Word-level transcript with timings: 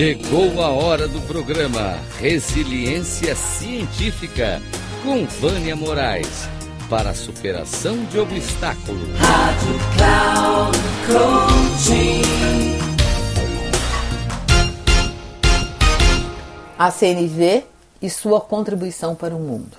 Chegou 0.00 0.62
a 0.62 0.70
hora 0.70 1.06
do 1.06 1.20
programa 1.26 1.98
Resiliência 2.18 3.36
Científica 3.36 4.58
com 5.02 5.26
Vânia 5.26 5.76
Moraes 5.76 6.48
para 6.88 7.10
a 7.10 7.14
superação 7.14 8.02
de 8.06 8.18
obstáculos. 8.18 9.10
Rádio 9.18 9.78
Cloud 9.98 10.78
Coaching. 11.06 12.22
A 16.78 16.90
CNV 16.90 17.64
e 18.00 18.08
sua 18.08 18.40
contribuição 18.40 19.14
para 19.14 19.36
o 19.36 19.38
mundo. 19.38 19.76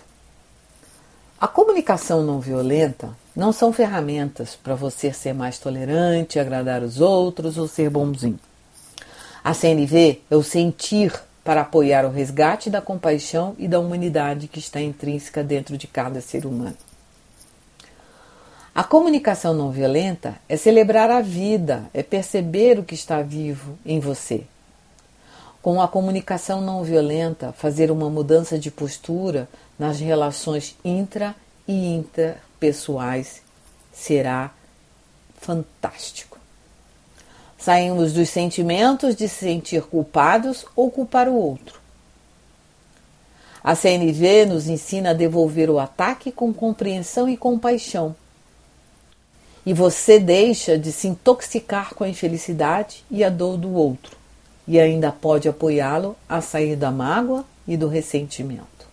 A 1.39 1.47
comunicação 1.47 2.23
não 2.23 2.39
violenta 2.39 3.09
não 3.35 3.51
são 3.51 3.73
ferramentas 3.73 4.55
para 4.55 4.75
você 4.75 5.11
ser 5.11 5.33
mais 5.33 5.57
tolerante, 5.57 6.37
agradar 6.37 6.83
os 6.83 7.01
outros 7.01 7.57
ou 7.57 7.67
ser 7.67 7.89
bonzinho. 7.89 8.39
A 9.43 9.53
CNV 9.55 10.21
é 10.29 10.35
o 10.35 10.43
sentir 10.43 11.11
para 11.43 11.61
apoiar 11.61 12.05
o 12.05 12.11
resgate 12.11 12.69
da 12.69 12.79
compaixão 12.79 13.55
e 13.57 13.67
da 13.67 13.79
humanidade 13.79 14.47
que 14.47 14.59
está 14.59 14.79
intrínseca 14.79 15.43
dentro 15.43 15.77
de 15.77 15.87
cada 15.87 16.21
ser 16.21 16.45
humano. 16.45 16.77
A 18.73 18.83
comunicação 18.83 19.53
não 19.53 19.71
violenta 19.71 20.35
é 20.47 20.55
celebrar 20.55 21.09
a 21.09 21.21
vida, 21.21 21.89
é 21.93 22.03
perceber 22.03 22.79
o 22.79 22.83
que 22.83 22.93
está 22.93 23.21
vivo 23.21 23.77
em 23.83 23.99
você. 23.99 24.43
Com 25.61 25.81
a 25.81 25.87
comunicação 25.87 26.61
não 26.61 26.83
violenta, 26.83 27.51
fazer 27.51 27.91
uma 27.91 28.09
mudança 28.09 28.57
de 28.57 28.71
postura 28.71 29.49
nas 29.77 29.99
relações 29.99 30.77
intra 30.85 31.35
e 31.67 31.93
interpessoais 31.93 33.41
será 33.91 34.51
fantástico. 35.37 36.30
Saímos 37.61 38.11
dos 38.11 38.27
sentimentos 38.29 39.15
de 39.15 39.29
se 39.29 39.45
sentir 39.45 39.83
culpados 39.83 40.65
ou 40.75 40.89
culpar 40.89 41.27
o 41.27 41.35
outro. 41.35 41.79
A 43.63 43.75
CNV 43.75 44.47
nos 44.47 44.67
ensina 44.67 45.11
a 45.11 45.13
devolver 45.13 45.69
o 45.69 45.77
ataque 45.77 46.31
com 46.31 46.51
compreensão 46.51 47.29
e 47.29 47.37
compaixão. 47.37 48.15
E 49.63 49.75
você 49.75 50.17
deixa 50.17 50.75
de 50.75 50.91
se 50.91 51.07
intoxicar 51.07 51.93
com 51.93 52.03
a 52.03 52.09
infelicidade 52.09 53.05
e 53.11 53.23
a 53.23 53.29
dor 53.29 53.57
do 53.57 53.71
outro, 53.75 54.17
e 54.67 54.79
ainda 54.79 55.11
pode 55.11 55.47
apoiá-lo 55.47 56.17
a 56.27 56.41
sair 56.41 56.75
da 56.75 56.89
mágoa 56.89 57.45
e 57.67 57.77
do 57.77 57.87
ressentimento. 57.87 58.87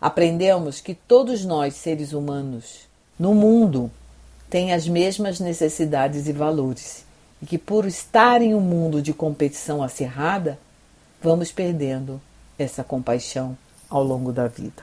Aprendemos 0.00 0.80
que 0.80 0.92
todos 0.92 1.44
nós, 1.44 1.74
seres 1.74 2.12
humanos, 2.12 2.88
no 3.16 3.32
mundo, 3.32 3.88
têm 4.50 4.72
as 4.72 4.88
mesmas 4.88 5.38
necessidades 5.38 6.26
e 6.26 6.32
valores 6.32 7.06
e 7.42 7.46
que, 7.46 7.58
por 7.58 7.86
estar 7.86 8.42
em 8.42 8.54
um 8.54 8.60
mundo 8.60 9.00
de 9.00 9.12
competição 9.12 9.82
acirrada, 9.82 10.58
vamos 11.22 11.52
perdendo 11.52 12.20
essa 12.58 12.82
compaixão 12.82 13.56
ao 13.88 14.02
longo 14.02 14.32
da 14.32 14.46
vida. 14.46 14.82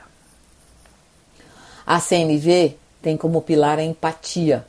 A 1.86 2.00
CNV 2.00 2.76
tem 3.00 3.16
como 3.16 3.42
pilar 3.42 3.78
a 3.78 3.84
empatia, 3.84 4.66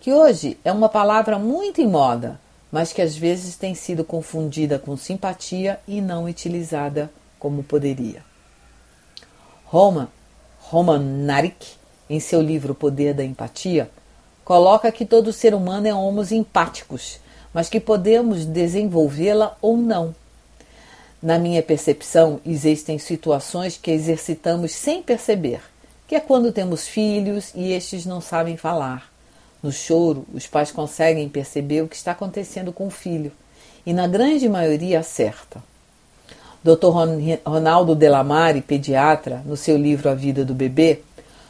que 0.00 0.12
hoje 0.12 0.58
é 0.64 0.70
uma 0.72 0.88
palavra 0.88 1.38
muito 1.38 1.80
em 1.80 1.88
moda, 1.88 2.38
mas 2.70 2.92
que 2.92 3.00
às 3.00 3.16
vezes 3.16 3.56
tem 3.56 3.74
sido 3.74 4.04
confundida 4.04 4.78
com 4.78 4.96
simpatia 4.96 5.80
e 5.88 6.00
não 6.00 6.24
utilizada 6.24 7.10
como 7.38 7.62
poderia. 7.62 8.22
Roman, 9.64 10.08
Roman 10.60 10.98
Narik, 10.98 11.76
em 12.10 12.20
seu 12.20 12.42
livro 12.42 12.74
Poder 12.74 13.14
da 13.14 13.24
Empatia, 13.24 13.90
coloca 14.44 14.90
que 14.92 15.06
todo 15.06 15.32
ser 15.32 15.54
humano 15.54 15.86
é 15.86 15.94
homos 15.94 16.32
empáticos 16.32 17.20
mas 17.52 17.68
que 17.68 17.80
podemos 17.80 18.44
desenvolvê-la 18.44 19.56
ou 19.60 19.76
não. 19.76 20.14
Na 21.20 21.38
minha 21.38 21.62
percepção, 21.62 22.40
existem 22.46 22.98
situações 22.98 23.76
que 23.76 23.90
exercitamos 23.90 24.72
sem 24.72 25.02
perceber, 25.02 25.60
que 26.06 26.14
é 26.14 26.20
quando 26.20 26.52
temos 26.52 26.86
filhos 26.86 27.52
e 27.54 27.72
estes 27.72 28.06
não 28.06 28.20
sabem 28.20 28.56
falar. 28.56 29.10
No 29.62 29.72
choro, 29.72 30.24
os 30.32 30.46
pais 30.46 30.70
conseguem 30.70 31.28
perceber 31.28 31.82
o 31.82 31.88
que 31.88 31.96
está 31.96 32.12
acontecendo 32.12 32.72
com 32.72 32.86
o 32.86 32.90
filho 32.90 33.32
e, 33.84 33.92
na 33.92 34.06
grande 34.06 34.48
maioria, 34.48 35.00
acerta. 35.00 35.62
Dr. 36.62 36.90
Ronaldo 37.44 37.94
Delamare, 37.94 38.60
pediatra, 38.60 39.42
no 39.44 39.56
seu 39.56 39.76
livro 39.76 40.08
A 40.08 40.14
Vida 40.14 40.44
do 40.44 40.54
Bebê, 40.54 41.00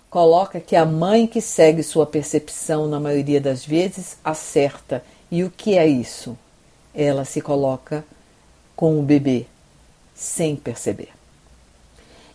coloca 0.08 0.60
que 0.60 0.76
a 0.76 0.86
mãe 0.86 1.26
que 1.26 1.40
segue 1.40 1.82
sua 1.82 2.06
percepção, 2.06 2.86
na 2.86 2.98
maioria 2.98 3.40
das 3.40 3.64
vezes, 3.64 4.16
acerta 4.24 5.02
e 5.30 5.44
o 5.44 5.50
que 5.50 5.76
é 5.76 5.86
isso? 5.86 6.36
Ela 6.94 7.24
se 7.24 7.40
coloca 7.40 8.04
com 8.74 8.98
o 8.98 9.02
bebê, 9.02 9.46
sem 10.14 10.56
perceber. 10.56 11.10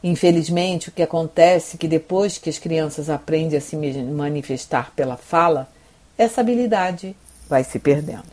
Infelizmente, 0.04 0.90
o 0.90 0.92
que 0.92 1.02
acontece 1.02 1.76
é 1.76 1.80
que 1.80 1.88
depois 1.88 2.38
que 2.38 2.50
as 2.50 2.60
crianças 2.60 3.10
aprendem 3.10 3.58
a 3.58 3.62
se 3.62 3.76
manifestar 3.78 4.92
pela 4.96 5.16
fala, 5.16 5.70
essa 6.18 6.42
habilidade 6.42 7.16
vai 7.50 7.64
se 7.64 7.80
perdendo. 7.80 8.32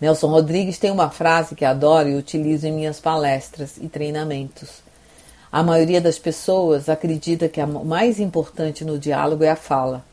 Nelson 0.00 0.26
Rodrigues 0.26 0.78
tem 0.78 0.90
uma 0.90 1.10
frase 1.10 1.54
que 1.54 1.64
adoro 1.64 2.08
e 2.08 2.16
utilizo 2.16 2.66
em 2.66 2.72
minhas 2.72 2.98
palestras 2.98 3.76
e 3.80 3.88
treinamentos. 3.88 4.82
A 5.50 5.62
maioria 5.62 6.00
das 6.00 6.18
pessoas 6.18 6.88
acredita 6.88 7.48
que 7.48 7.62
o 7.62 7.84
mais 7.84 8.18
importante 8.18 8.84
no 8.84 8.98
diálogo 8.98 9.44
é 9.44 9.50
a 9.50 9.56
fala. 9.56 10.04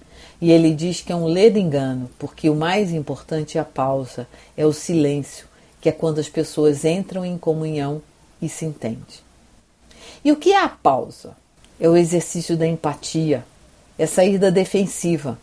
E 0.41 0.51
ele 0.51 0.73
diz 0.73 1.01
que 1.01 1.11
é 1.11 1.15
um 1.15 1.25
ledo 1.25 1.59
engano, 1.59 2.09
porque 2.17 2.49
o 2.49 2.55
mais 2.55 2.91
importante 2.91 3.57
é 3.57 3.61
a 3.61 3.65
pausa, 3.65 4.27
é 4.55 4.65
o 4.65 4.71
silêncio, 4.71 5.47
que 5.81 5.89
é 5.89 5.91
quando 5.91 6.19
as 6.19 6.29
pessoas 6.29 6.85
entram 6.85 7.25
em 7.25 7.37
comunhão 7.37 8.01
e 8.41 8.47
se 8.47 8.65
entendem. 8.65 9.19
E 10.23 10.31
o 10.31 10.35
que 10.35 10.51
é 10.51 10.63
a 10.63 10.69
pausa? 10.69 11.35
É 11.79 11.87
o 11.87 11.95
exercício 11.95 12.57
da 12.57 12.67
empatia, 12.67 13.45
é 13.97 14.05
sair 14.05 14.37
da 14.37 14.49
defensiva. 14.49 15.37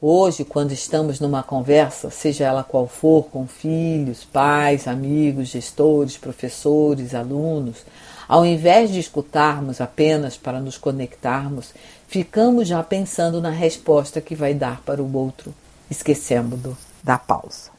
Hoje, 0.00 0.44
quando 0.44 0.72
estamos 0.72 1.20
numa 1.20 1.42
conversa, 1.42 2.08
seja 2.10 2.44
ela 2.46 2.64
qual 2.64 2.86
for, 2.86 3.24
com 3.24 3.46
filhos, 3.46 4.24
pais, 4.24 4.88
amigos, 4.88 5.48
gestores, 5.48 6.16
professores, 6.16 7.14
alunos, 7.14 7.84
ao 8.30 8.46
invés 8.46 8.92
de 8.92 9.00
escutarmos 9.00 9.80
apenas 9.80 10.36
para 10.36 10.60
nos 10.60 10.78
conectarmos, 10.78 11.74
ficamos 12.06 12.68
já 12.68 12.80
pensando 12.80 13.40
na 13.40 13.50
resposta 13.50 14.20
que 14.20 14.36
vai 14.36 14.54
dar 14.54 14.82
para 14.82 15.02
o 15.02 15.16
outro, 15.16 15.52
esquecendo 15.90 16.78
da 17.02 17.18
pausa. 17.18 17.72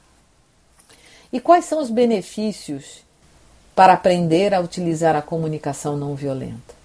E 1.31 1.39
quais 1.39 1.63
são 1.63 1.81
os 1.81 1.89
benefícios 1.89 3.01
para 3.73 3.93
aprender 3.93 4.53
a 4.53 4.59
utilizar 4.59 5.15
a 5.15 5.21
comunicação 5.21 5.95
não 5.95 6.15
violenta? 6.15 6.75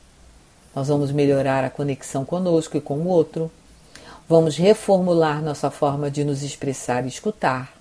Nós 0.73 0.87
vamos 0.87 1.11
melhorar 1.11 1.65
a 1.65 1.71
conexão 1.71 2.25
conosco 2.25 2.77
e 2.77 2.81
com 2.81 2.99
o 2.99 3.09
outro, 3.09 3.51
vamos 4.29 4.57
reformular 4.57 5.43
nossa 5.43 5.73
forma 5.73 6.09
de 6.09 6.23
nos 6.23 6.45
expressar 6.45 7.05
e 7.05 7.09
escutar, 7.09 7.76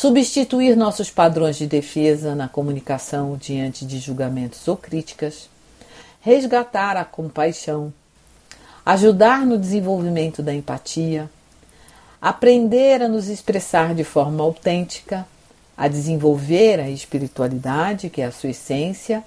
substituir 0.00 0.74
nossos 0.78 1.10
padrões 1.10 1.58
de 1.58 1.66
defesa 1.66 2.34
na 2.34 2.48
comunicação 2.48 3.36
diante 3.36 3.84
de 3.84 3.98
julgamentos 3.98 4.66
ou 4.66 4.74
críticas, 4.74 5.46
resgatar 6.22 6.96
a 6.96 7.04
compaixão, 7.04 7.92
ajudar 8.86 9.44
no 9.44 9.58
desenvolvimento 9.58 10.42
da 10.42 10.54
empatia, 10.54 11.28
aprender 12.18 13.02
a 13.02 13.08
nos 13.08 13.28
expressar 13.28 13.94
de 13.94 14.02
forma 14.02 14.42
autêntica, 14.42 15.26
a 15.76 15.86
desenvolver 15.86 16.80
a 16.80 16.88
espiritualidade, 16.88 18.08
que 18.08 18.22
é 18.22 18.24
a 18.24 18.32
sua 18.32 18.48
essência, 18.48 19.22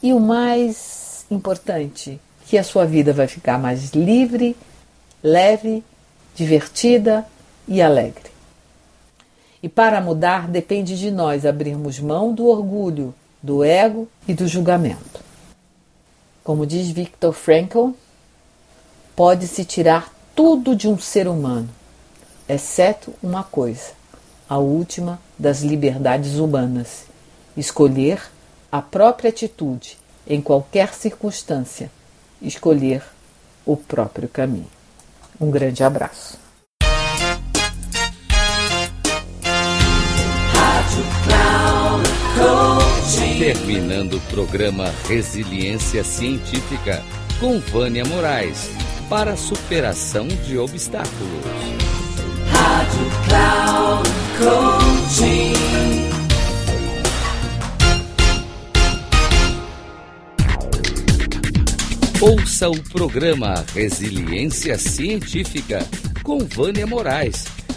e 0.00 0.12
o 0.12 0.20
mais 0.20 1.26
importante, 1.28 2.20
que 2.46 2.56
a 2.56 2.62
sua 2.62 2.86
vida 2.86 3.12
vai 3.12 3.26
ficar 3.26 3.58
mais 3.58 3.90
livre, 3.90 4.56
leve, 5.20 5.82
divertida 6.36 7.26
e 7.66 7.82
alegre. 7.82 8.29
E 9.62 9.68
para 9.68 10.00
mudar 10.00 10.48
depende 10.48 10.98
de 10.98 11.10
nós 11.10 11.44
abrirmos 11.44 12.00
mão 12.00 12.32
do 12.32 12.46
orgulho, 12.46 13.14
do 13.42 13.62
ego 13.62 14.08
e 14.26 14.34
do 14.34 14.48
julgamento. 14.48 15.20
Como 16.42 16.66
diz 16.66 16.90
Viktor 16.90 17.32
Frankl, 17.32 17.90
Pode-se 19.20 19.66
tirar 19.66 20.10
tudo 20.34 20.74
de 20.74 20.88
um 20.88 20.98
ser 20.98 21.28
humano, 21.28 21.68
exceto 22.48 23.12
uma 23.22 23.44
coisa, 23.44 23.92
a 24.48 24.56
última 24.56 25.20
das 25.38 25.60
liberdades 25.60 26.36
humanas: 26.36 27.04
escolher 27.54 28.18
a 28.72 28.80
própria 28.80 29.28
atitude 29.28 29.98
em 30.26 30.40
qualquer 30.40 30.94
circunstância, 30.94 31.90
escolher 32.40 33.02
o 33.66 33.76
próprio 33.76 34.26
caminho. 34.26 34.70
Um 35.38 35.50
grande 35.50 35.84
abraço. 35.84 36.38
Terminando 43.38 44.14
o 44.14 44.20
programa 44.22 44.92
Resiliência 45.08 46.04
Científica 46.04 47.02
com 47.38 47.58
Vânia 47.58 48.04
Moraes 48.04 48.70
para 49.08 49.36
superação 49.36 50.28
de 50.28 50.56
obstáculos. 50.56 51.44
Rádio 52.50 53.06
Cloud 53.26 54.08
Coaching. 54.38 55.52
Ouça 62.20 62.68
o 62.68 62.82
programa 62.90 63.64
Resiliência 63.74 64.78
Científica 64.78 65.86
com 66.22 66.38
Vânia 66.40 66.86
Moraes 66.86 67.59